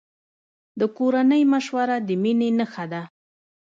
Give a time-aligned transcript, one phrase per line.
[0.79, 3.01] د کورنۍ مشوره د مینې نښه ده.